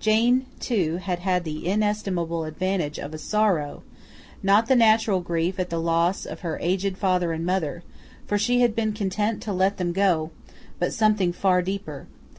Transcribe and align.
Jane, 0.00 0.44
too, 0.60 0.96
had 0.98 1.20
had 1.20 1.44
the 1.44 1.66
inestimable 1.66 2.44
advantage 2.44 2.98
of 2.98 3.14
a 3.14 3.18
sorrow; 3.18 3.82
not 4.42 4.66
the 4.66 4.76
natural 4.76 5.20
grief 5.22 5.58
at 5.58 5.70
the 5.70 5.80
loss 5.80 6.26
of 6.26 6.40
her 6.40 6.58
aged 6.60 6.98
father 6.98 7.32
and 7.32 7.46
mother, 7.46 7.82
for 8.26 8.36
she 8.36 8.60
had 8.60 8.76
been 8.76 8.92
content 8.92 9.40
to 9.44 9.52
let 9.54 9.78
them 9.78 9.92
go; 9.92 10.30
but 10.78 10.92
something 10.92 11.32
far 11.32 11.62
deeper. 11.62 12.06